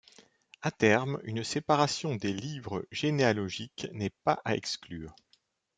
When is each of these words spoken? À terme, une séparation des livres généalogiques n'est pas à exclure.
À 0.63 0.71
terme, 0.71 1.19
une 1.25 1.43
séparation 1.43 2.15
des 2.15 2.33
livres 2.33 2.83
généalogiques 2.91 3.87
n'est 3.91 4.15
pas 4.23 4.41
à 4.45 4.55
exclure. 4.55 5.15